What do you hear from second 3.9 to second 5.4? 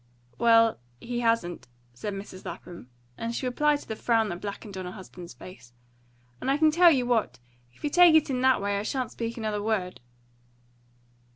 frown that blackened on her husband's